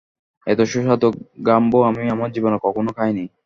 এত 0.47 0.59
সুস্বাদু 0.71 1.07
গাম্বো 1.47 1.79
আমি 1.89 2.03
আমার 2.13 2.29
জীবনে 2.35 2.57
কখনো 2.65 2.89
খাইনি! 2.97 3.25